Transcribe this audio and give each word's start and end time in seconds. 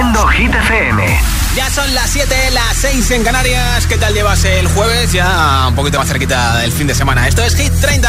Haciendo 0.00 0.26
Hit 0.28 0.54
FM. 0.54 1.20
Ya 1.54 1.68
son 1.68 1.94
las 1.94 2.08
7, 2.08 2.34
las 2.52 2.74
6 2.74 3.10
en 3.10 3.22
Canarias. 3.22 3.86
¿Qué 3.86 3.98
tal 3.98 4.14
llevas 4.14 4.42
el 4.46 4.66
jueves? 4.68 5.12
Ya 5.12 5.66
un 5.68 5.74
poquito 5.74 5.98
más 5.98 6.08
cerquita 6.08 6.56
del 6.56 6.72
fin 6.72 6.86
de 6.86 6.94
semana. 6.94 7.28
Esto 7.28 7.44
es 7.44 7.54
Hit 7.54 7.70
30. 7.82 8.08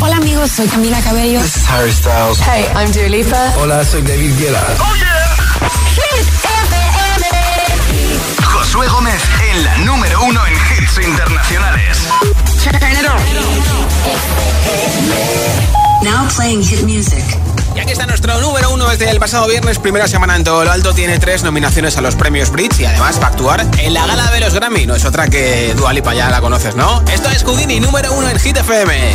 Hola 0.00 0.16
amigos, 0.16 0.50
soy 0.50 0.66
Camila 0.66 0.98
Cabello. 1.02 1.42
This 1.42 1.58
is 1.58 1.68
Harry 1.68 1.92
Styles. 1.92 2.38
Hey, 2.40 2.64
I'm 2.74 2.90
Dua 2.90 3.08
Lipa. 3.10 3.52
Hola, 3.58 3.84
soy 3.84 4.00
David 4.00 4.32
Guetta. 4.38 4.64
¡Oh, 4.78 4.94
yeah! 4.96 5.36
Hit 5.94 6.26
FM. 6.64 7.26
Josué 8.42 8.88
Gómez 8.88 9.20
en 9.50 9.62
la 9.62 9.76
número 9.78 10.22
uno 10.22 10.40
en 10.46 10.54
hits 10.54 11.06
internacionales. 11.06 11.98
Now 16.02 16.26
playing 16.34 16.62
hit 16.62 16.80
music. 16.84 17.39
Y 17.74 17.80
aquí 17.80 17.92
está 17.92 18.06
nuestro 18.06 18.40
número 18.40 18.70
uno 18.70 18.88
desde 18.88 19.10
el 19.10 19.18
pasado 19.18 19.46
viernes, 19.46 19.78
primera 19.78 20.08
semana 20.08 20.36
en 20.36 20.44
todo 20.44 20.64
lo 20.64 20.72
alto. 20.72 20.92
Tiene 20.92 21.18
tres 21.18 21.42
nominaciones 21.42 21.96
a 21.96 22.00
los 22.00 22.16
premios 22.16 22.50
Bridge 22.50 22.80
y 22.80 22.84
además 22.84 23.20
va 23.20 23.26
a 23.26 23.28
actuar 23.30 23.66
en 23.78 23.94
la 23.94 24.06
gala 24.06 24.30
de 24.30 24.40
los 24.40 24.54
Grammy. 24.54 24.86
No 24.86 24.94
es 24.94 25.04
otra 25.04 25.28
que 25.28 25.74
Dualipa, 25.76 26.14
ya 26.14 26.30
la 26.30 26.40
conoces, 26.40 26.74
¿no? 26.74 27.02
Esto 27.12 27.28
es 27.30 27.44
Houdini, 27.44 27.80
número 27.80 28.12
uno 28.12 28.28
en 28.28 28.38
Hit 28.38 28.56
FM. 28.56 29.14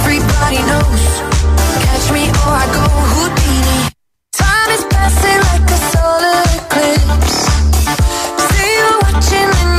Everybody 0.00 0.62
knows. 0.62 1.20
Catch 1.84 2.12
me 2.12 2.28
or 2.28 2.54
I 2.56 2.66
go. 2.74 3.99
Time 4.70 4.78
is 4.78 4.84
passing 4.84 5.40
like 5.50 5.68
a 5.68 5.78
solar 5.90 6.42
eclipse. 6.54 7.38
See 8.46 8.70
you 8.78 8.90
watching 9.02 9.69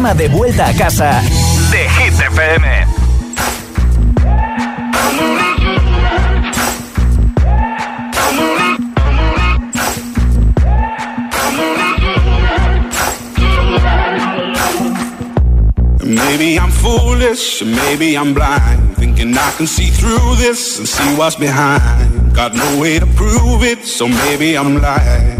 programa 0.00 0.14
de 0.14 0.28
vuelta 0.28 0.66
a 0.66 0.74
casa 0.74 1.20
de 1.70 1.88
Hit 1.88 2.14
FM. 2.14 2.86
Maybe 16.02 16.56
I'm 16.56 16.70
foolish, 16.70 17.62
maybe 17.62 18.16
I'm 18.16 18.32
blind. 18.32 18.96
Thinking 18.96 19.36
I 19.36 19.52
can 19.58 19.66
see 19.66 19.90
through 19.90 20.36
this 20.36 20.78
and 20.78 20.88
see 20.88 21.14
what's 21.16 21.36
behind. 21.36 22.34
Got 22.34 22.54
no 22.54 22.80
way 22.80 22.98
to 22.98 23.06
prove 23.06 23.62
it, 23.62 23.84
so 23.84 24.08
maybe 24.08 24.56
I'm 24.56 24.80
lying. 24.80 25.39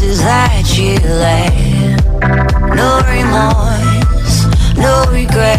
roses 0.00 0.20
that 0.20 0.78
you 0.78 0.94
laid. 1.08 1.96
No 2.74 3.00
remorse, 3.06 4.46
no 4.76 5.04
regret. 5.10 5.58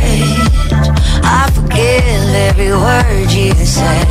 I 1.23 1.49
forgive 1.53 2.33
every 2.49 2.71
word 2.71 3.31
you 3.31 3.53
say. 3.65 4.10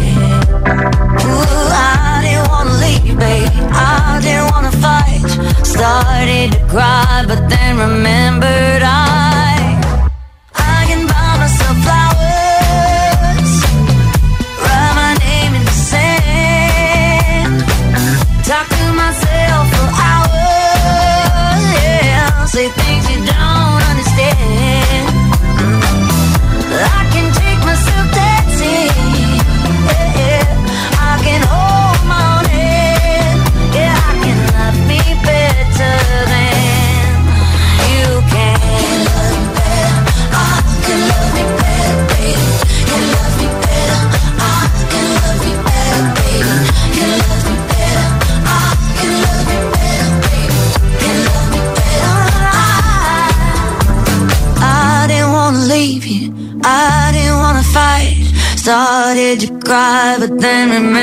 Then 60.40 60.70
remembered 60.70 60.99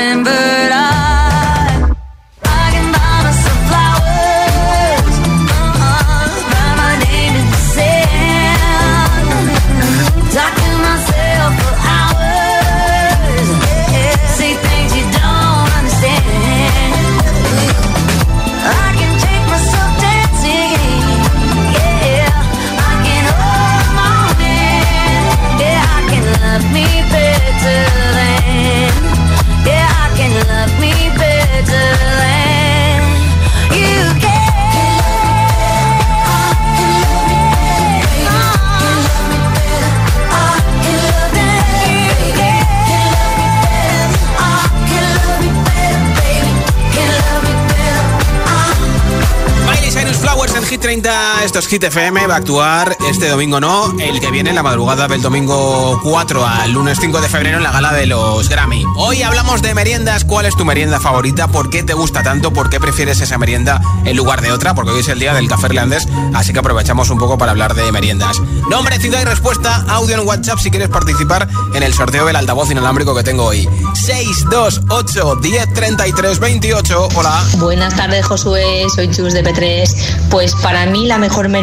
Hit 51.68 51.84
FM, 51.84 52.26
va 52.26 52.32
a 52.32 52.36
actuar 52.38 52.96
este 53.10 53.28
domingo 53.28 53.60
no, 53.60 53.94
el 54.00 54.20
que 54.20 54.30
viene, 54.30 54.54
la 54.54 54.62
madrugada 54.62 55.06
del 55.06 55.20
domingo 55.20 56.00
4 56.02 56.46
al 56.46 56.72
lunes 56.72 56.96
5 56.98 57.20
de 57.20 57.28
febrero 57.28 57.58
en 57.58 57.62
la 57.62 57.70
gala 57.70 57.92
de 57.92 58.06
los 58.06 58.48
Grammy. 58.48 58.86
Hoy 58.96 59.20
hablamos 59.22 59.60
de 59.60 59.74
meriendas, 59.74 60.24
¿cuál 60.24 60.46
es 60.46 60.56
tu 60.56 60.64
merienda 60.64 60.98
favorita? 60.98 61.48
¿Por 61.48 61.68
qué 61.68 61.82
te 61.82 61.92
gusta 61.92 62.22
tanto? 62.22 62.54
¿Por 62.54 62.70
qué 62.70 62.80
prefieres 62.80 63.20
esa 63.20 63.36
merienda 63.36 63.82
en 64.06 64.16
lugar 64.16 64.40
de 64.40 64.50
otra? 64.50 64.74
Porque 64.74 64.92
hoy 64.92 65.00
es 65.00 65.08
el 65.08 65.18
día 65.18 65.34
del 65.34 65.46
café 65.46 65.66
irlandés, 65.66 66.08
así 66.32 66.54
que 66.54 66.60
aprovechamos 66.60 67.10
un 67.10 67.18
poco 67.18 67.36
para 67.36 67.50
hablar 67.50 67.74
de 67.74 67.92
meriendas. 67.92 68.40
Nombre, 68.70 68.98
ciudad 68.98 69.20
y 69.20 69.24
respuesta, 69.26 69.84
audio 69.88 70.18
en 70.18 70.26
WhatsApp 70.26 70.60
si 70.60 70.70
quieres 70.70 70.88
participar 70.88 71.50
en 71.74 71.82
el 71.82 71.92
sorteo 71.92 72.24
del 72.24 72.36
altavoz 72.36 72.70
inalámbrico 72.70 73.14
que 73.14 73.24
tengo 73.24 73.44
hoy. 73.44 73.68
628 73.92 75.36
10 75.42 75.74
33 75.74 76.38
28, 76.38 77.08
hola. 77.14 77.44
Buenas 77.58 77.94
tardes, 77.94 78.24
Josué. 78.24 78.86
Soy 78.94 79.10
Chus 79.10 79.34
de 79.34 79.44
P3. 79.44 80.30
Pues 80.30 80.54
para 80.54 80.86
mí 80.86 81.06
la 81.06 81.18
mejor 81.18 81.50
merienda 81.50 81.57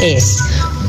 es 0.00 0.38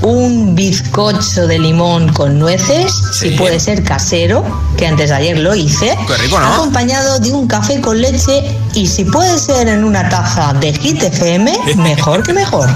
un 0.02 0.56
bizcocho 0.56 1.46
de 1.46 1.60
limón 1.60 2.12
con 2.14 2.40
nueces, 2.40 2.92
Sí. 3.14 3.30
si 3.30 3.38
puede 3.38 3.60
ser 3.60 3.84
casero, 3.84 4.44
que 4.76 4.88
antes 4.88 5.10
de 5.10 5.16
ayer 5.16 5.38
lo 5.38 5.54
hice, 5.54 5.96
Qué 6.08 6.18
rico, 6.18 6.40
¿no? 6.40 6.48
acompañado 6.48 7.20
de 7.20 7.32
un 7.32 7.48
café 7.48 7.80
con 7.80 8.02
leche 8.02 8.58
y 8.74 8.88
si 8.88 9.06
puede 9.06 9.38
ser 9.38 9.68
en 9.68 9.84
una 9.84 10.10
taza 10.10 10.54
de 10.54 10.74
Hit 10.74 11.04
FM, 11.04 11.54
mejor 11.78 12.24
que 12.24 12.34
mejor. 12.34 12.68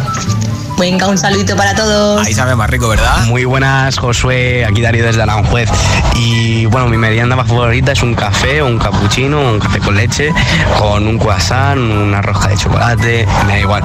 Venga, 0.83 1.07
un 1.07 1.17
saludito 1.17 1.55
para 1.55 1.73
todos. 1.73 2.27
Ahí 2.27 2.33
sabe 2.33 2.57
más 2.57 2.69
rico, 2.69 2.89
¿verdad? 2.89 3.23
Muy 3.27 3.45
buenas, 3.45 3.97
Josué, 3.97 4.65
aquí 4.65 4.81
Darío 4.81 5.05
desde 5.05 5.21
Aranjuez. 5.21 5.69
Y 6.17 6.65
bueno, 6.65 6.89
mi 6.89 6.97
merienda 6.97 7.37
más 7.37 7.47
favorita 7.47 7.93
es 7.93 8.03
un 8.03 8.13
café, 8.13 8.61
un 8.61 8.77
cappuccino, 8.77 9.39
un 9.39 9.59
café 9.61 9.79
con 9.79 9.95
leche, 9.95 10.33
con 10.77 11.07
un 11.07 11.17
croissant, 11.17 11.79
una 11.79 12.21
rosca 12.21 12.49
de 12.49 12.57
chocolate, 12.57 13.25
me 13.47 13.53
da 13.53 13.59
igual. 13.59 13.83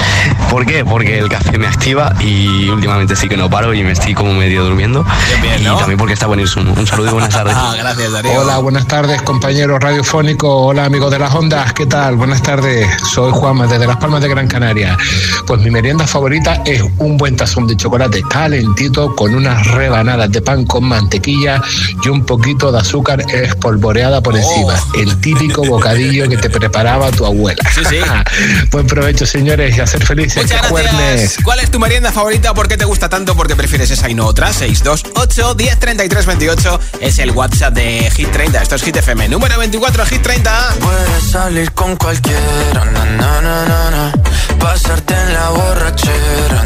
¿Por 0.50 0.66
qué? 0.66 0.84
Porque 0.84 1.20
el 1.20 1.28
café 1.28 1.56
me 1.56 1.68
activa 1.68 2.12
y 2.18 2.68
últimamente 2.68 3.14
sí 3.14 3.28
que 3.28 3.36
no 3.36 3.48
paro 3.48 3.72
y 3.74 3.84
me 3.84 3.92
estoy 3.92 4.14
como 4.14 4.32
medio 4.34 4.64
durmiendo. 4.64 5.06
Bien, 5.40 5.60
bien, 5.60 5.72
y 5.72 5.78
también 5.78 5.98
porque 5.98 6.14
está 6.14 6.26
buenísimo. 6.26 6.72
Un 6.72 6.84
saludo 6.84 7.10
y 7.10 7.12
buenas 7.12 7.30
tardes. 7.32 7.54
Ah, 7.56 7.76
gracias, 7.78 8.10
Darío. 8.10 8.40
Hola, 8.40 8.58
buenas 8.58 8.88
tardes 8.88 9.22
compañeros 9.22 9.78
radiofónicos, 9.78 10.50
hola 10.52 10.86
amigos 10.86 11.12
de 11.12 11.20
las 11.20 11.32
ondas, 11.32 11.72
¿qué 11.74 11.86
tal? 11.86 12.16
Buenas 12.16 12.42
tardes, 12.42 12.88
soy 13.04 13.30
Juanma 13.30 13.68
desde 13.68 13.86
Las 13.86 13.98
Palmas 13.98 14.20
de 14.20 14.28
Gran 14.28 14.48
Canaria. 14.48 14.98
Pues 15.46 15.60
mi 15.60 15.70
merienda 15.70 16.04
favorita 16.04 16.60
es 16.64 16.87
un 16.98 17.16
buen 17.16 17.36
tazón 17.36 17.66
de 17.66 17.76
chocolate 17.76 18.22
calentito 18.28 19.14
con 19.14 19.34
unas 19.34 19.66
rebanadas 19.68 20.30
de 20.30 20.40
pan 20.40 20.64
con 20.64 20.84
mantequilla 20.84 21.60
y 22.04 22.08
un 22.08 22.24
poquito 22.24 22.72
de 22.72 22.78
azúcar 22.78 23.24
espolvoreada 23.32 24.22
por 24.22 24.36
encima. 24.36 24.74
Oh. 24.74 24.94
El 24.98 25.20
típico 25.20 25.64
bocadillo 25.64 26.28
que 26.28 26.36
te 26.36 26.50
preparaba 26.50 27.10
tu 27.10 27.24
abuela. 27.24 27.62
Sí, 27.74 27.82
sí. 27.88 27.98
buen 28.70 28.86
provecho, 28.86 29.26
señores, 29.26 29.76
y 29.76 29.80
a 29.80 29.86
ser 29.86 30.04
felices. 30.04 30.42
Muchas 30.42 30.60
¡Qué 30.60 30.82
gracias. 30.82 31.36
¿Cuál 31.42 31.60
es 31.60 31.70
tu 31.70 31.78
merienda 31.78 32.12
favorita? 32.12 32.54
¿Por 32.54 32.68
qué 32.68 32.76
te 32.76 32.84
gusta 32.84 33.08
tanto? 33.08 33.36
¿Por 33.36 33.46
qué 33.46 33.56
prefieres 33.56 33.90
esa 33.90 34.08
y 34.08 34.14
no 34.14 34.26
otra? 34.26 34.52
628 34.52 35.54
1033 35.54 36.26
28 36.26 36.80
es 37.00 37.18
el 37.18 37.30
WhatsApp 37.32 37.74
de 37.74 38.10
Hit 38.10 38.30
30. 38.30 38.62
Esto 38.62 38.74
es 38.76 38.82
Hit 38.82 38.96
FM. 38.96 39.28
Número 39.28 39.58
24, 39.58 40.06
Hit 40.06 40.22
30. 40.22 40.74
Puedes 40.80 41.30
salir 41.30 41.72
con 41.72 41.96
cualquiera, 41.96 42.84
na, 42.84 43.04
na, 43.04 43.40
na, 43.40 43.64
na, 43.64 43.90
na. 43.90 44.12
Pasarte 44.58 45.14
en 45.14 45.32
la 45.32 45.50
borrachera, 45.50 46.64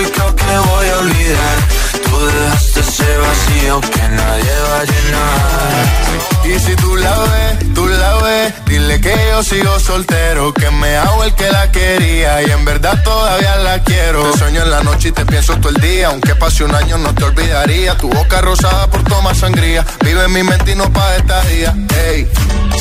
y 0.00 0.04
creo 0.10 0.36
que 0.36 0.44
voy 0.44 0.88
a 0.88 0.98
olvidar, 0.98 1.56
tú 2.04 2.26
dejaste 2.26 2.80
ese 2.80 3.16
vacío 3.18 3.80
que 3.80 4.08
nadie 4.08 4.52
va 4.70 4.80
a 4.80 4.84
llenar. 4.84 6.06
Y 6.44 6.58
si 6.60 6.76
tú 6.76 6.96
la 6.96 7.18
ves, 7.18 7.74
tú 7.74 7.86
la 7.88 8.14
ves, 8.22 8.54
dile 8.66 9.00
que 9.00 9.14
yo 9.30 9.42
sigo 9.42 9.80
soltero, 9.80 10.52
que 10.54 10.70
me 10.70 10.96
hago 10.96 11.24
el 11.24 11.34
que 11.34 11.50
la 11.50 11.72
quería 11.72 12.42
y 12.42 12.50
en 12.50 12.64
verdad 12.64 13.02
todavía 13.02 13.56
la 13.56 13.82
quiero. 13.82 14.30
Te 14.30 14.38
sueño 14.38 14.62
en 14.62 14.70
la 14.70 14.82
noche 14.82 15.08
y 15.08 15.12
te 15.12 15.26
pienso 15.26 15.56
todo 15.56 15.70
el 15.70 15.80
día, 15.80 16.08
aunque 16.08 16.34
pase 16.36 16.62
un 16.62 16.74
año 16.74 16.98
no 16.98 17.12
te 17.14 17.24
olvidaría. 17.24 17.96
Tu 17.98 18.08
boca 18.08 18.40
rosada 18.40 18.86
por 18.88 19.02
tomar 19.04 19.34
sangría, 19.34 19.84
vive 20.04 20.24
en 20.24 20.32
mi 20.32 20.42
mente 20.44 20.72
y 20.72 20.74
no 20.76 20.92
pa' 20.92 21.16
esta 21.16 21.42
día. 21.44 21.74
Ey, 22.08 22.28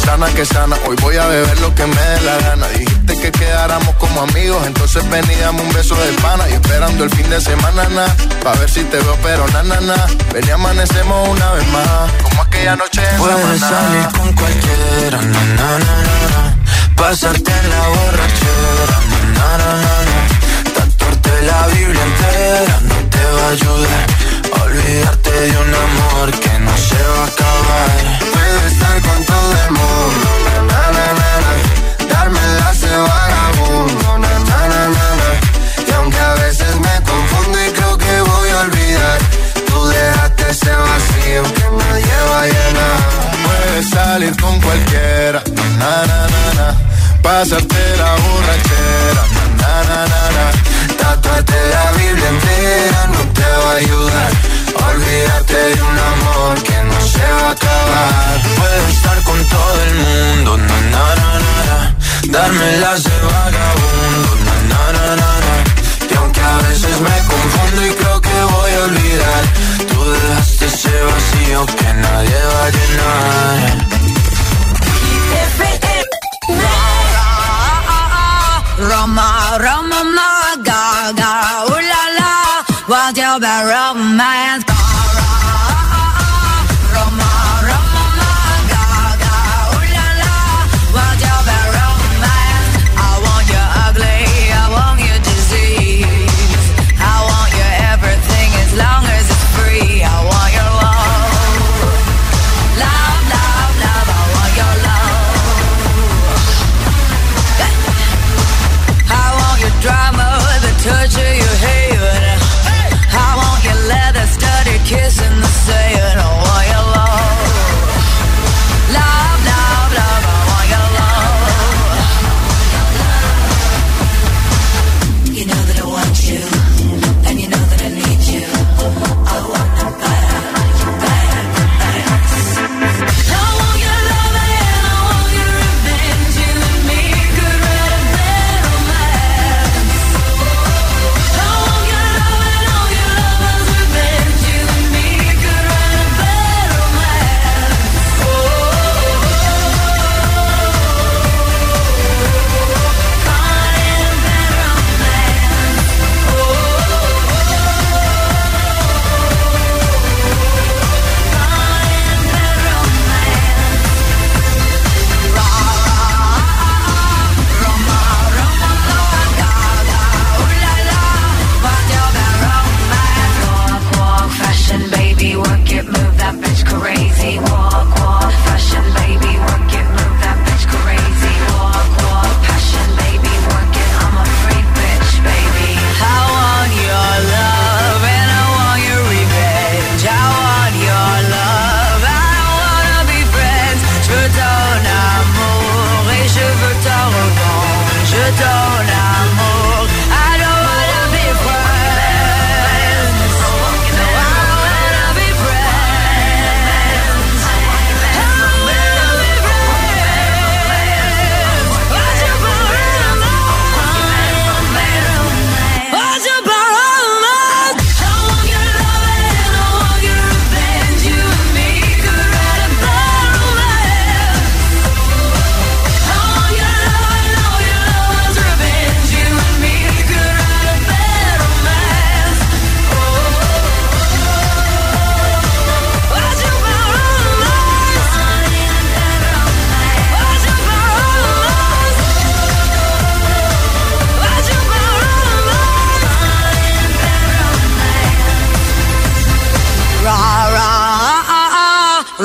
sana 0.03 0.27
que 0.27 0.45
sana, 0.45 0.77
hoy 0.87 0.95
voy 1.01 1.17
a 1.17 1.25
beber 1.25 1.59
lo 1.61 1.73
que 1.73 1.87
me 1.87 2.01
dé 2.01 2.21
la 2.21 2.37
gana. 2.37 2.67
Dijiste 2.67 3.17
que 3.19 3.31
quedáramos 3.31 3.95
como 3.95 4.21
amigos, 4.21 4.65
entonces 4.67 5.09
ven 5.09 5.25
y 5.31 5.35
dame 5.41 5.61
un 5.61 5.73
beso 5.73 5.95
de 5.95 6.11
pana 6.21 6.47
y 6.49 6.53
esperando 6.85 7.03
el 7.03 7.09
fin 7.09 7.29
de 7.29 7.41
semana, 7.41 7.83
na, 7.89 8.05
pa' 8.43 8.53
ver 8.59 8.69
si 8.69 8.83
te 8.83 8.97
veo, 8.97 9.17
pero 9.23 9.47
na, 9.47 9.63
na, 9.63 9.81
na. 9.81 9.95
Ven 10.33 10.45
y 10.47 10.51
amanecemos 10.51 11.29
una 11.29 11.51
vez 11.51 11.67
más, 11.69 12.11
como 12.21 12.41
aquella 12.43 12.75
noche 12.75 13.01
en 13.11 13.17
Puedes 13.17 13.59
Samaná. 13.59 13.69
salir 13.69 14.07
con 14.17 14.33
cualquiera, 14.33 15.17
na, 15.21 15.43
na, 15.57 15.79
na, 15.79 15.95
na, 16.07 16.17
na. 16.33 16.55
Pasarte 16.95 17.51
en 17.51 17.69
la 17.69 17.87
borrachera, 17.87 18.99
na, 19.33 19.57
na, 19.57 19.57
na, 19.57 19.73
na. 20.05 20.24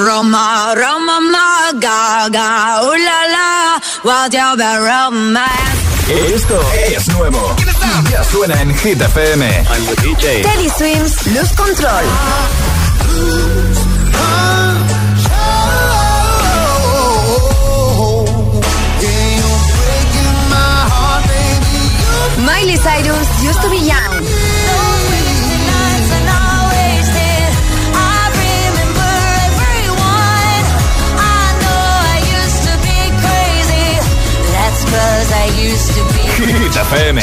Roma, 0.06 0.72
Roma, 0.76 1.20
ma, 1.20 1.72
ga, 1.78 2.26
ooh 2.82 2.96
la 3.06 3.20
la, 3.34 3.78
what 4.02 4.32
you 4.32 4.56
romance. 4.86 5.80
Esto 6.08 6.58
es 6.72 7.08
nuevo. 7.08 7.54
Ya 8.10 8.24
suena 8.24 8.60
en 8.62 8.74
Hit 8.74 9.00
FM. 9.00 9.44
I'm 9.44 9.84
the 9.86 9.96
DJ. 10.02 10.42
Teddy 10.42 10.68
Swims, 10.70 11.26
Luz 11.26 11.52
Control. 11.54 12.04
Miley 22.38 22.76
Cyrus, 22.76 23.28
Used 23.44 23.60
to 23.60 23.68
Be 23.68 23.78
Young. 23.86 24.19
Hit 36.36 36.76
FM. 36.76 37.22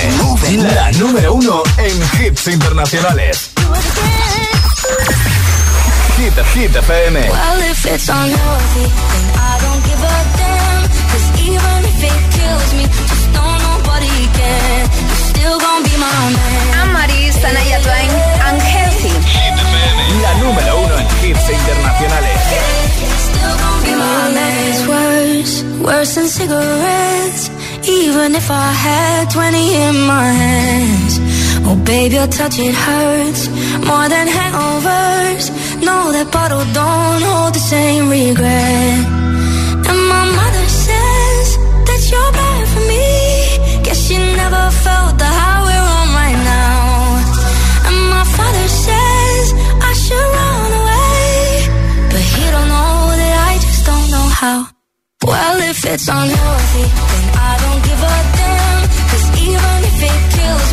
La 0.73 0.91
número 0.93 1.33
uno 1.33 1.63
en 1.77 2.23
hits 2.23 2.47
internacionales. 2.47 3.51
Hit, 6.17 6.33
Hit 6.53 6.75
FM. 6.75 7.19
Well, 7.29 7.61
if 7.69 7.85
it's 7.85 8.07
unhealthy, 8.09 8.85
then 8.87 9.25
I 9.35 9.59
don't 9.61 9.83
give 9.83 10.01
a 10.01 10.17
damn. 10.37 10.83
Cause 11.11 11.27
even 11.43 11.77
if 11.91 12.03
it 12.03 12.19
kills 12.35 12.73
me, 12.73 12.83
just 12.87 13.27
know 13.33 13.51
nobody 13.69 14.15
can. 14.37 14.87
You're 14.87 15.27
still 15.27 15.57
gonna 15.59 15.83
be 15.83 15.95
my 15.97 16.07
man. 16.35 16.87
Amaris, 16.87 17.35
Sanaya 17.35 17.79
Twain, 17.83 18.11
Unhealthy. 18.47 19.13
Hit 19.27 19.55
FM. 19.59 19.99
La 20.23 20.33
número 20.35 20.77
uno 20.85 20.97
en 20.97 21.07
hits 21.21 21.49
internacionales. 21.49 22.39
Still 23.27 23.55
gonna 23.59 23.83
be 23.83 23.91
my 23.91 24.31
man. 24.33 24.67
It's 24.69 24.83
worse, 24.87 25.63
worse 25.83 26.15
than 26.15 26.27
cigarettes. 26.29 27.46
Even 27.89 28.35
if 28.35 28.51
I 28.51 28.71
had 28.73 29.31
20 29.31 29.75
in 29.75 29.95
my 30.05 30.27
hands. 30.43 31.19
Oh, 31.65 31.75
baby, 31.85 32.15
your 32.15 32.27
touch, 32.27 32.59
it 32.59 32.75
hurts 32.75 33.47
more 33.87 34.09
than 34.09 34.27
hangovers. 34.27 35.45
No, 35.87 36.11
that 36.11 36.29
bottle 36.31 36.65
don't 36.73 37.21
hold 37.29 37.53
the 37.53 37.63
same 37.73 38.09
regret. 38.09 38.99
And 39.89 39.99
my 40.13 40.25
mother 40.39 40.65
says 40.67 41.47
that 41.87 42.01
you're 42.11 42.31
bad 42.41 42.63
for 42.73 42.83
me. 42.91 43.07
Guess 43.83 43.99
she 44.07 44.17
never 44.35 44.63
felt 44.83 45.13
the 45.23 45.31
high 45.39 45.61
we're 45.67 45.87
on 45.99 46.07
right 46.21 46.39
now. 46.55 47.87
And 47.87 47.97
my 48.15 48.25
father 48.35 48.67
says 48.85 49.45
I 49.89 49.91
should 50.03 50.29
run 50.39 50.71
away. 50.81 51.31
But 52.11 52.23
he 52.33 52.43
don't 52.53 52.69
know 52.75 53.15
that 53.21 53.33
I 53.49 53.53
just 53.65 53.81
don't 53.85 54.09
know 54.11 54.27
how. 54.41 54.59
Well, 55.23 55.66
it's 55.93 56.07
unhealthy, 56.07 56.83
then 56.83 57.25
I 57.49 57.51
don't 57.63 57.81
give 57.87 58.01
a 58.03 58.17
damn. 58.37 58.81
Cause 59.09 59.27
even 59.47 59.77
if 59.89 59.97
it 60.09 60.19
kills 60.35 60.66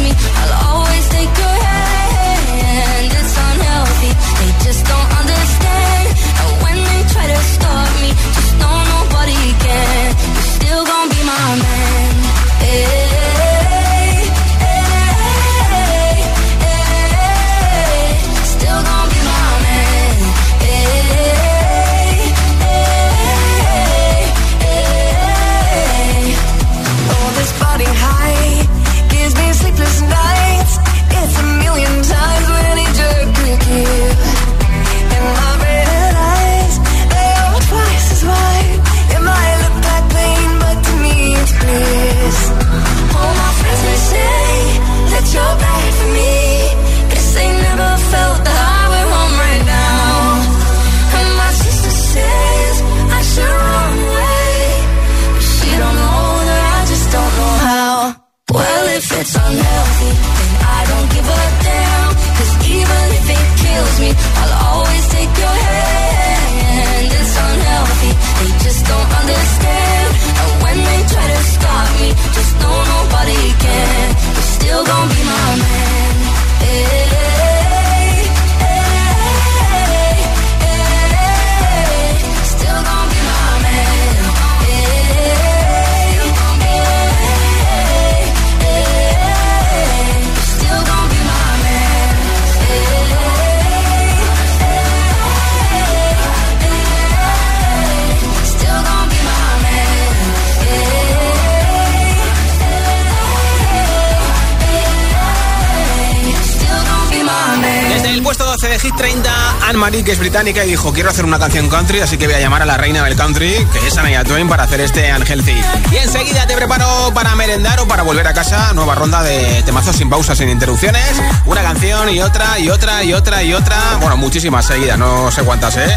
que 110.05 110.13
es 110.13 110.19
británica, 110.19 110.65
y 110.65 110.69
dijo, 110.69 110.93
quiero 110.93 111.09
hacer 111.09 111.25
una 111.25 111.39
canción 111.39 111.69
country, 111.69 112.01
así 112.01 112.19
que 112.19 112.27
voy 112.27 112.37
a 112.37 112.41
llamar 112.41 112.63
a 112.63 112.67
la 112.67 112.77
reina 112.77 113.03
del 113.05 113.17
country, 113.17 113.67
que 113.73 113.87
es 113.87 113.97
Anaya 113.97 114.23
Twain, 114.23 114.49
para 114.49 114.65
hacer 114.65 114.81
este 114.81 115.11
Unhealthy. 115.15 115.63
Y 115.93 115.97
enseguida 115.97 116.47
te 116.47 116.55
preparo 116.55 117.11
para 117.15 117.35
merendar 117.35 117.81
o 117.81 117.89
para 117.89 118.03
volver 118.03 118.27
a 118.27 118.35
casa, 118.35 118.73
nueva 118.75 118.95
ronda 118.95 119.23
de 119.23 119.63
temazos 119.63 119.97
sin 119.97 120.11
pausas, 120.11 120.37
sin 120.37 120.51
interrupciones, 120.51 121.03
una 121.47 121.63
canción 121.63 122.11
y 122.11 122.21
otra, 122.21 122.59
y 122.59 122.69
otra, 122.69 123.03
y 123.03 123.15
otra, 123.15 123.43
y 123.43 123.55
otra, 123.55 123.79
bueno, 124.01 124.17
muchísimas 124.17 124.67
seguidas, 124.67 124.99
no 124.99 125.31
sé 125.31 125.43
cuántas, 125.43 125.77
¿eh? 125.79 125.97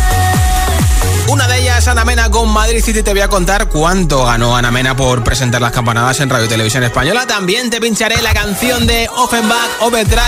Una 1.27 1.45
de 1.47 1.59
ellas, 1.59 1.85
Ana 1.89 2.05
Mena 2.05 2.31
con 2.31 2.49
Madrid 2.49 2.81
City. 2.81 3.03
Te 3.03 3.11
voy 3.11 3.19
a 3.19 3.27
contar 3.27 3.67
cuánto 3.67 4.23
ganó 4.23 4.55
Ana 4.55 4.71
Mena 4.71 4.95
por 4.95 5.25
presentar 5.25 5.59
las 5.59 5.73
campanadas 5.73 6.21
en 6.21 6.29
Radio 6.29 6.45
y 6.45 6.49
Televisión 6.49 6.83
Española. 6.83 7.27
También 7.27 7.69
te 7.69 7.81
pincharé 7.81 8.21
la 8.21 8.33
canción 8.33 8.87
de 8.87 9.09
Offenbach 9.13 9.81
Overdrive, 9.81 10.21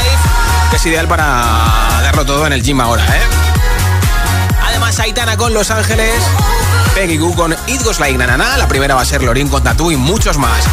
que 0.70 0.76
es 0.76 0.86
ideal 0.86 1.08
para 1.08 2.02
darlo 2.04 2.26
todo 2.26 2.46
en 2.46 2.54
el 2.54 2.62
gym 2.62 2.82
ahora, 2.82 3.06
¿eh? 3.06 3.49
Además, 4.90 5.06
Aitana 5.06 5.38
con 5.38 5.54
Los 5.54 5.70
Ángeles, 5.70 6.16
Peggy 6.96 7.18
Goo 7.18 7.36
con 7.36 7.56
It 7.68 7.84
Goes 7.84 8.00
Like 8.00 8.18
Nanana. 8.18 8.58
La 8.58 8.68
primera 8.68 8.96
va 8.96 9.02
a 9.02 9.06
ser 9.06 9.22
Lorin 9.22 9.48
con 9.48 9.62
Tatú 9.62 9.92
y 9.92 9.96
muchos 9.96 10.40
más. 10.40 10.66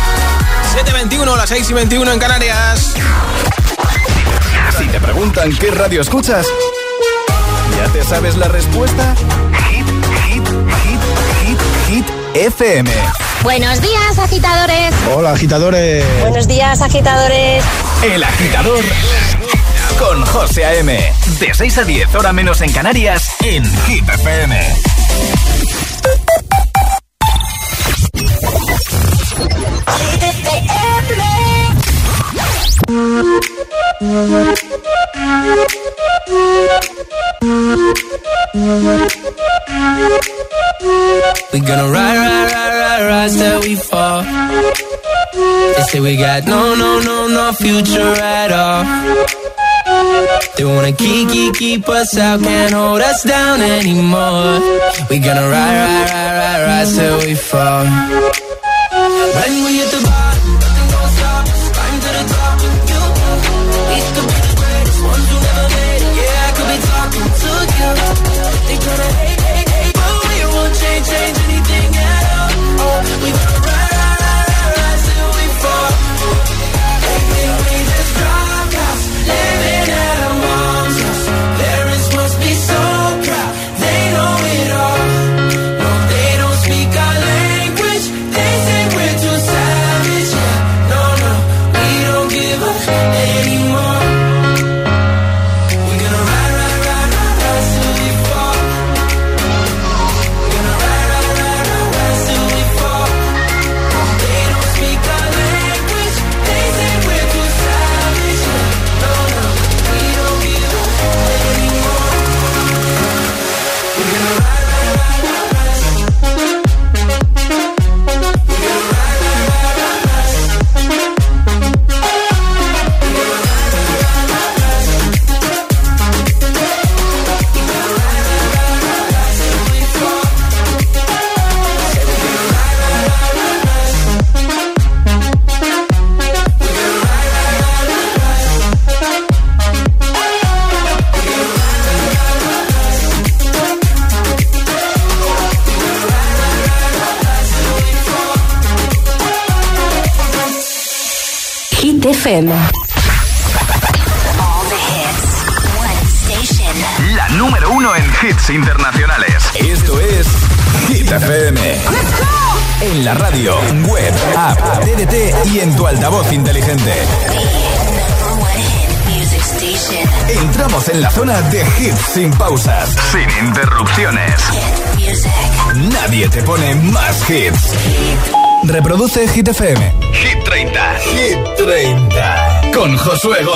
7.21, 0.75 1.37
las 1.37 1.51
6 1.51 1.69
y 1.69 1.73
21 1.75 2.13
en 2.13 2.19
Canarias. 2.19 2.95
Si 4.79 4.87
te 4.87 5.01
preguntan 5.01 5.55
qué 5.57 5.71
radio 5.71 6.01
escuchas, 6.01 6.47
¿ya 7.77 7.93
te 7.93 8.03
sabes 8.05 8.39
la 8.39 8.49
respuesta? 8.49 9.15
Hit, 9.69 9.87
hit, 10.25 10.49
hit, 10.83 11.01
hit, 11.43 11.61
hit, 11.87 12.07
FM. 12.35 12.91
Buenos 13.43 13.83
días, 13.83 14.19
agitadores. 14.19 14.95
Hola, 15.15 15.33
agitadores. 15.33 16.05
Buenos 16.23 16.49
días, 16.49 16.81
agitadores. 16.81 17.63
El 18.03 18.25
agitador 18.25 18.83
con 19.99 20.25
José 20.27 20.65
A.M. 20.65 21.13
De 21.41 21.55
6 21.55 21.79
a 21.79 21.85
10, 21.85 22.15
hora 22.15 22.33
menos 22.33 22.61
en 22.61 22.73
Canarias, 22.73 23.37
en 23.41 23.65
Hit 23.87 24.09
FM. 24.09 24.61
We 41.53 41.61
gonna 41.61 41.89
ride, 41.91 42.19
ride, 42.19 42.53
ride, 42.53 43.09
ride, 43.09 43.31
ride 43.31 43.61
we 43.61 43.77
fall. 43.77 44.25
They 50.57 50.65
wanna 50.65 50.93
keep, 50.93 51.29
keep, 51.29 51.55
keep 51.55 51.89
us 51.89 52.17
out, 52.17 52.41
can't 52.41 52.73
hold 52.73 53.03
us 53.03 53.23
down 53.25 53.61
anymore. 53.61 54.59
We 55.11 55.19
gonna 55.19 55.49
ride, 55.49 55.53
ride, 55.53 56.11
ride, 56.11 56.39
ride, 56.39 56.63
ride 56.67 56.95
till 56.97 57.19
we 57.21 57.35
fall. 57.35 57.85
When 59.37 59.53
will 59.65 59.71
you? 59.71 59.96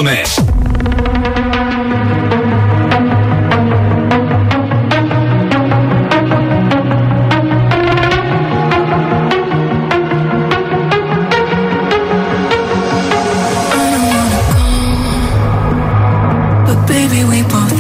Gómez. 0.01 0.37
But 16.65 16.87
baby, 16.87 17.25
we 17.25 17.43
both 17.43 17.80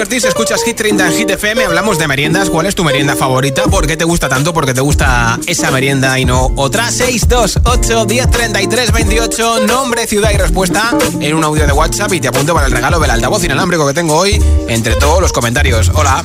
escuchas 0.00 0.62
Hit 0.62 0.76
30 0.76 1.06
en 1.06 1.12
Hit 1.14 1.30
FM, 1.30 1.64
hablamos 1.64 1.98
de 1.98 2.06
meriendas. 2.06 2.50
¿Cuál 2.50 2.66
es 2.66 2.74
tu 2.74 2.84
merienda 2.84 3.16
favorita? 3.16 3.62
¿Por 3.64 3.86
qué 3.86 3.96
te 3.96 4.04
gusta 4.04 4.28
tanto? 4.28 4.52
¿Por 4.52 4.66
qué 4.66 4.74
te 4.74 4.82
gusta 4.82 5.38
esa 5.46 5.70
merienda 5.70 6.18
y 6.18 6.26
no 6.26 6.52
otra? 6.56 6.90
628 6.90 8.04
10 8.04 8.30
33 8.30 8.92
28, 8.92 9.66
nombre, 9.66 10.06
ciudad 10.06 10.30
y 10.34 10.36
respuesta 10.36 10.94
en 11.18 11.34
un 11.34 11.42
audio 11.44 11.66
de 11.66 11.72
WhatsApp 11.72 12.12
y 12.12 12.20
te 12.20 12.28
apunto 12.28 12.52
para 12.52 12.66
el 12.66 12.72
regalo 12.72 13.00
del 13.00 13.10
altavoz 13.10 13.42
inalámbrico 13.44 13.86
que 13.86 13.94
tengo 13.94 14.16
hoy 14.16 14.42
entre 14.68 14.96
todos 14.96 15.22
los 15.22 15.32
comentarios. 15.32 15.90
Hola. 15.94 16.22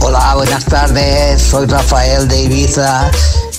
Hola, 0.00 0.34
buenas 0.34 0.64
tardes. 0.64 1.42
Soy 1.42 1.66
Rafael 1.66 2.26
de 2.26 2.42
Ibiza. 2.42 3.08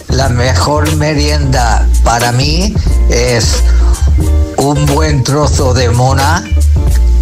La 0.10 0.28
mejor 0.28 0.94
merienda 0.98 1.88
para 2.04 2.34
mí 2.34 2.74
es 3.10 3.64
un 4.58 4.86
buen 4.88 5.24
trozo 5.24 5.74
de 5.74 5.90
mona 5.90 6.44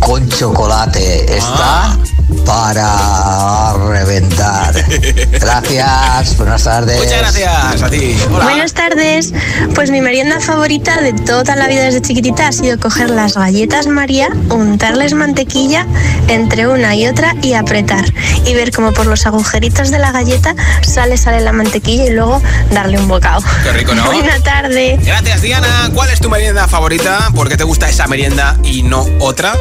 con 0.06 0.28
chocolate. 0.30 1.38
Está 1.38 1.92
ah 1.92 1.98
para 2.46 3.74
reventar. 3.90 4.74
Gracias, 5.32 6.38
buenas 6.38 6.64
tardes. 6.64 6.98
Muchas 6.98 7.20
gracias 7.20 7.82
a 7.82 7.90
ti. 7.90 8.18
Buenas 8.30 8.74
tardes. 8.74 9.34
Pues 9.76 9.92
mi 9.92 10.02
merienda 10.02 10.40
favorita 10.40 11.02
de 11.02 11.14
toda 11.14 11.56
la 11.56 11.68
vida 11.68 11.84
desde 11.84 12.02
chiquitita 12.02 12.48
ha 12.48 12.52
sido 12.52 12.80
coger 12.80 13.10
las 13.10 13.36
galletas 13.36 13.88
María, 13.88 14.30
untarles 14.50 15.14
mantequilla 15.14 15.86
entre 16.28 16.68
una 16.68 16.96
y 16.96 17.08
otra 17.08 17.36
y 17.42 17.54
apretar. 17.54 18.06
Y 18.46 18.54
ver 18.54 18.72
como 18.72 18.94
por 18.94 19.06
los 19.06 19.26
agujeritos 19.26 19.92
de 19.92 20.00
la 20.00 20.12
galleta 20.12 20.56
sale, 20.82 21.18
sale 21.18 21.42
la 21.42 21.54
mantequilla 21.54 22.06
y 22.06 22.10
luego 22.12 22.42
darle 22.72 22.98
un 22.98 23.08
bocado. 23.08 23.42
Qué 23.64 23.72
rico, 23.74 23.94
¿no? 23.96 24.06
Buena 24.06 24.40
tarde. 24.40 25.00
Gracias, 25.04 25.42
Diana. 25.42 25.90
¿Cuál 25.94 26.10
es 26.10 26.20
tu 26.20 26.30
merienda 26.30 26.68
favorita? 26.68 27.30
¿Por 27.36 27.50
qué 27.50 27.58
te 27.58 27.64
gusta 27.64 27.90
esa 27.90 28.08
merienda 28.08 28.58
y 28.64 28.84
no 28.84 29.06
otra? 29.20 29.54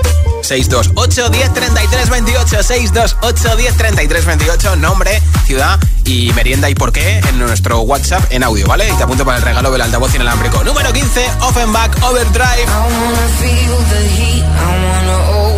628 0.43 1.31
10 1.31 1.55
33 1.55 2.11
28 2.11 2.63
628 2.63 3.57
10 3.57 3.77
33 3.77 4.27
28 4.27 4.77
Nombre, 4.77 5.23
ciudad 5.47 5.79
y 6.05 6.33
merienda 6.33 6.69
y 6.69 6.75
por 6.75 6.93
qué 6.93 7.19
en 7.29 7.39
nuestro 7.39 7.81
WhatsApp 7.81 8.25
en 8.31 8.43
audio, 8.43 8.67
¿vale? 8.67 8.89
Y 8.89 8.93
te 8.93 9.03
apunto 9.05 9.25
para 9.25 9.39
el 9.39 9.45
regalo 9.45 9.71
del 9.71 9.81
altavoz 9.81 10.15
inalámbrico. 10.15 10.63
Número 10.65 10.93
15, 10.93 11.27
Offenbach 11.41 12.03
Overdrive. 12.03 12.63
I 12.63 12.69
wanna 12.69 13.29
feel 13.41 13.77
the 13.91 14.09
heat, 14.09 14.43
I 14.43 14.85
wanna 14.85 15.31
own 15.39 15.53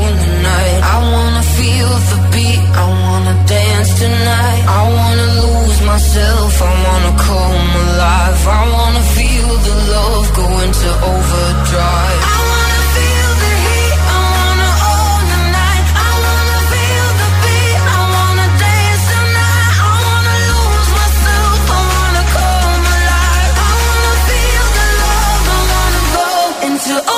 to 26.85 27.13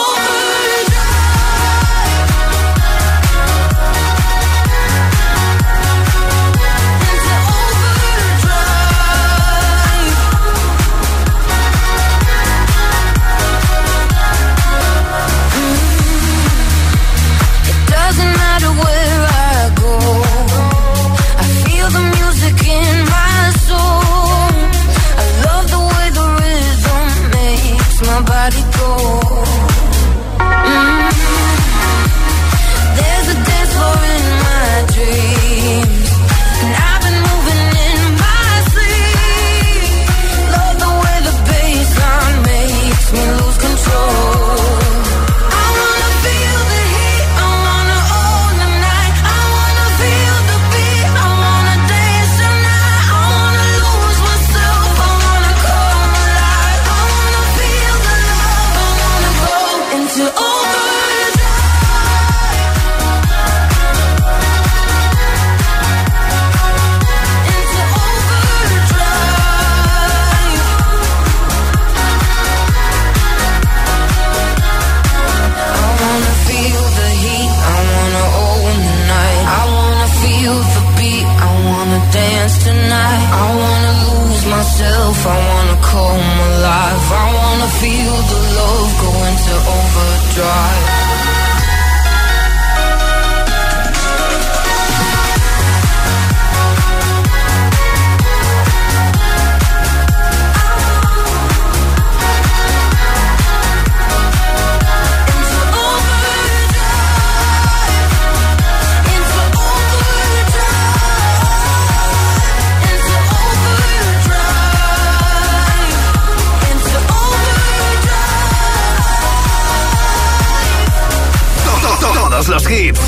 hits. 122.69 123.01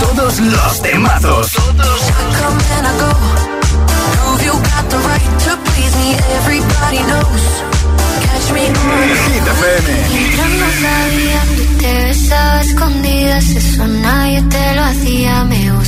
Todos 0.00 0.40
los 0.40 0.82
temazos. 0.82 1.52
Todos. 1.52 2.00
Hit 9.26 9.46
FM. 9.46 10.04
escondidas, 12.60 13.48
eso 13.50 13.86
nadie 13.86 14.42
te 14.42 14.74
lo 14.74 14.82
hacía. 14.84 15.44
Me 15.44 15.72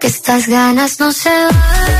que 0.00 0.06
estas 0.06 0.48
ganas 0.48 0.98
no 0.98 1.12
se 1.12 1.28
van. 1.28 1.99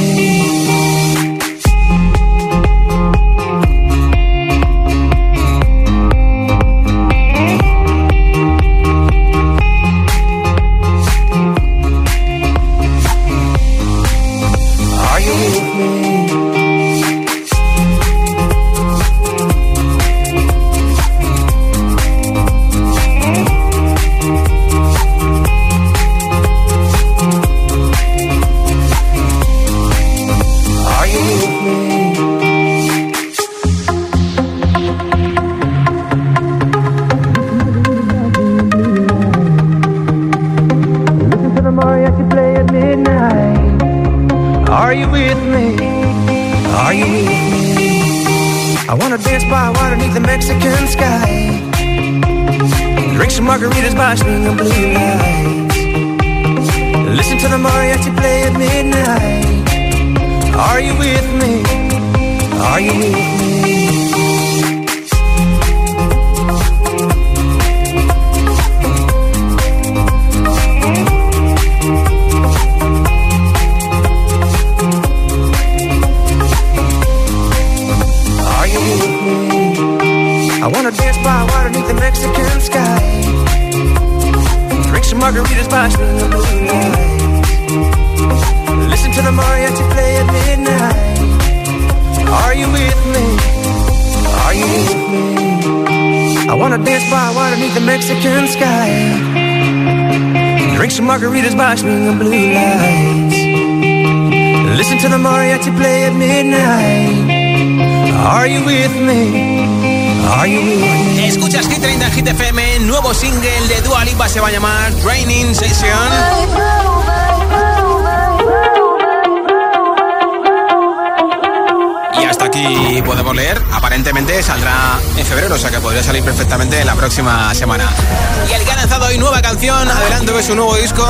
Canción, 129.61 129.91
adelanto 129.91 130.35
de 130.35 130.41
su 130.41 130.55
nuevo 130.55 130.75
disco, 130.75 131.05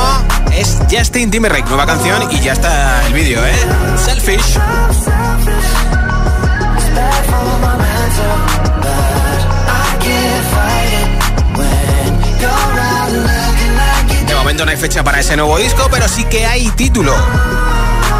es 0.53 0.77
Justin 0.91 1.31
Timberlake. 1.31 1.69
Nueva 1.69 1.85
canción 1.85 2.29
y 2.33 2.41
ya 2.41 2.51
está 2.51 3.07
el 3.07 3.13
vídeo, 3.13 3.39
¿eh? 3.45 3.55
Selfish. 3.95 4.59
De 14.27 14.35
momento 14.35 14.65
no 14.65 14.71
hay 14.71 14.77
fecha 14.77 15.01
para 15.01 15.21
ese 15.21 15.37
nuevo 15.37 15.57
disco, 15.57 15.87
pero 15.89 16.09
sí 16.09 16.25
que 16.25 16.45
hay 16.45 16.67
título. 16.71 17.15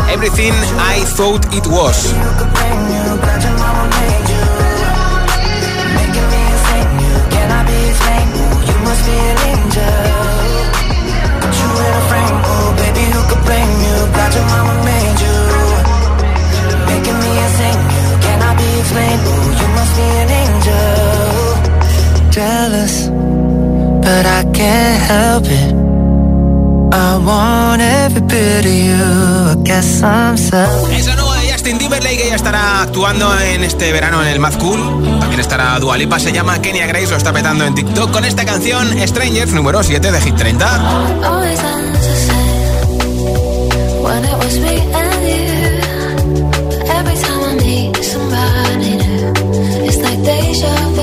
Everything 0.10 0.54
I 0.54 1.04
Thought 1.18 1.54
It 1.54 1.68
Was. 1.68 2.16
Jealous, 22.32 23.10
but 23.10 24.26
I 24.26 24.44
can't 24.54 25.02
help 25.04 25.46
it. 25.46 25.74
I 26.94 27.18
want 27.18 27.82
every 27.82 28.22
bit 28.22 28.66
of 28.66 28.72
you. 28.72 29.52
I 29.52 29.56
guess 29.64 30.02
I'm 30.02 30.38
selfish. 30.38 31.00
Es 31.00 31.08
la 31.08 31.16
nueva 31.16 31.36
de 31.38 31.52
Justin 31.52 31.78
Timberlake 31.78 32.18
que 32.18 32.30
ya 32.30 32.36
estará 32.36 32.82
actuando 32.84 33.38
en 33.40 33.64
este 33.64 33.92
verano 33.92 34.22
en 34.22 34.30
el 34.30 34.40
Mad 34.40 34.54
Cool. 34.60 34.80
También 35.20 35.42
estará 35.42 35.78
Dua 35.80 35.98
Lipa, 35.98 36.20
se 36.20 36.32
llama 36.32 36.62
Kenya 36.62 36.86
Grace, 36.88 37.08
lo 37.08 37.18
está 37.18 37.34
petando 37.34 37.66
en 37.66 37.76
TikTok 37.76 38.12
con 38.12 38.24
esta 38.24 38.46
canción 38.46 38.88
Strangers 39.08 39.52
número 39.54 39.84
7 39.84 40.12
de 40.12 40.22
Hit 40.22 40.36
30. 40.36 40.82
It 44.20 44.38
was 44.44 44.56
me 44.66 44.76
and 45.02 45.22
you. 45.30 45.46
Every 46.98 47.18
time 47.26 47.42
I 47.50 47.54
meet 47.64 47.96
somebody 48.14 48.92
new, 49.04 49.28
it's 49.88 50.00
like 50.06 50.20
deja 50.28 50.76
vu. 50.96 51.01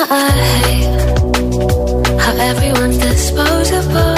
I 0.00 0.30
hate. 0.64 2.20
How 2.20 2.32
everyone's 2.36 2.98
disposable. 2.98 4.17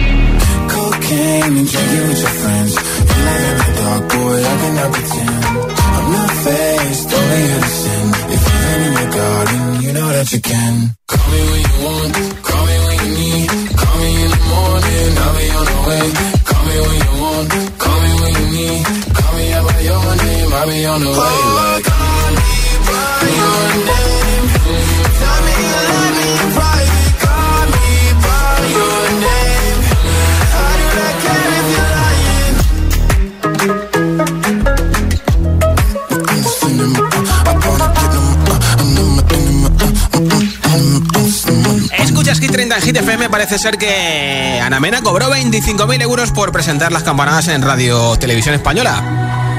Cocaine 1.11 1.43
and 1.43 1.67
with 2.07 2.21
your 2.23 2.35
friends. 2.41 2.71
You 2.71 3.19
light 3.27 3.43
up 3.51 3.57
the 3.59 3.71
dark, 3.81 4.03
boy, 4.11 4.37
I 4.39 4.55
cannot 4.61 4.91
pretend. 4.95 5.43
I'm 5.91 6.07
not 6.15 6.31
faced, 6.43 7.09
only 7.19 7.43
sin. 7.79 8.07
If 8.31 8.41
you've 8.47 8.67
in 8.71 8.93
your 8.95 9.09
garden, 9.11 9.81
you 9.83 9.91
know 9.91 10.07
that 10.07 10.31
you 10.31 10.39
can. 10.39 10.73
Call 11.11 11.27
me 11.31 11.41
when 11.51 11.61
you 11.67 11.75
want, 11.83 12.13
call 12.47 12.63
me 12.65 12.75
when 12.85 12.97
you 13.03 13.11
need. 13.19 13.49
Call 13.75 13.95
me 13.99 14.09
in 14.23 14.29
the 14.31 14.41
morning, 14.51 15.11
I'll 15.23 15.35
be 15.35 15.47
on 15.59 15.65
the 15.71 15.79
way. 15.87 16.07
Call 16.47 16.63
me 16.69 16.75
when 16.79 16.97
you 17.03 17.13
want, 17.19 17.47
call 17.83 17.99
me 18.03 18.11
when 18.21 18.33
you 18.39 18.47
need. 18.55 18.83
Call 19.19 19.31
me 19.35 19.45
out 19.51 19.63
by 19.67 19.79
your 19.83 20.07
name, 20.15 20.51
I'll 20.53 20.67
be 20.71 20.79
on 20.85 20.99
the 21.01 21.11
way. 21.11 21.37
Like, 21.59 21.83
call 21.91 22.31
me 22.39 22.51
by 22.87 23.27
your 23.35 23.59
name. 23.91 24.45
Tell 25.19 25.39
me 25.43 25.53
you 25.59 25.81
love 25.91 26.15
me 26.15 26.70
Hit 42.91 42.97
30 42.97 42.99
en 42.99 43.05
Hit 43.05 43.09
FM. 43.09 43.29
Parece 43.29 43.57
ser 43.57 43.77
que 43.77 44.59
Ana 44.61 44.79
Mena 44.79 45.01
cobró 45.01 45.29
25.000 45.29 46.01
euros 46.01 46.31
por 46.31 46.51
presentar 46.51 46.91
las 46.91 47.03
campanadas 47.03 47.47
en 47.47 47.61
Radio 47.61 48.17
Televisión 48.17 48.55
Española. 48.55 49.50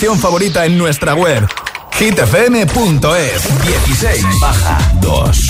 Canción 0.00 0.18
favorita 0.18 0.64
en 0.64 0.78
nuestra 0.78 1.12
web 1.12 1.46
hitfm.es 1.98 3.62
16 3.86 4.24
baja 4.40 4.78
2 5.02 5.49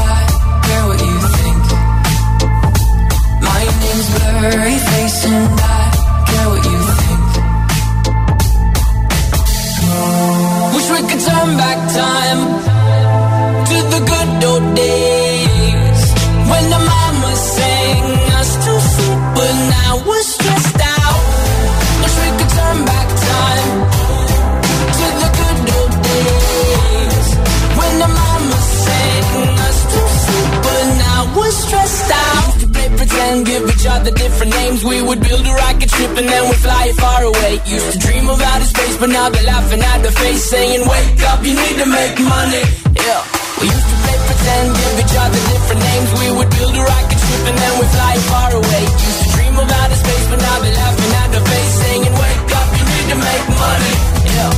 saying, 40.51 40.83
"Wake 40.93 41.23
up, 41.31 41.39
you 41.47 41.53
need 41.55 41.77
to 41.83 41.87
make 41.87 42.15
money." 42.35 42.63
Yeah. 43.07 43.21
We 43.59 43.65
used 43.75 43.89
to 43.91 43.97
play 44.03 44.17
pretend, 44.27 44.67
give 44.79 44.95
each 45.03 45.15
other 45.23 45.41
different 45.51 45.81
names. 45.89 46.09
We 46.21 46.27
would 46.37 46.49
build 46.57 46.73
a 46.81 46.83
rocket 46.91 47.19
ship 47.25 47.43
and 47.49 47.57
then 47.61 47.73
we'd 47.79 47.93
fly 47.97 48.13
far 48.31 48.49
away. 48.61 48.81
Used 49.11 49.21
to 49.23 49.27
dream 49.35 49.55
of 49.63 49.67
outer 49.79 49.99
space, 50.03 50.25
but 50.31 50.39
now 50.47 50.57
they're 50.63 50.79
laughing 50.83 51.13
at 51.21 51.29
the 51.35 51.41
face, 51.51 51.73
saying, 51.83 52.03
"Wake 52.23 52.51
up, 52.59 52.69
you 52.77 52.85
need 52.93 53.07
to 53.13 53.17
make 53.29 53.45
money." 53.65 53.93
Yeah. 54.35 54.51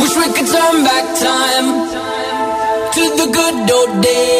Wish 0.00 0.14
we 0.22 0.26
could 0.36 0.48
turn 0.56 0.76
back 0.90 1.06
time 1.28 1.66
to 2.96 3.02
the 3.20 3.26
good 3.38 3.56
old 3.76 3.92
days 4.02 4.39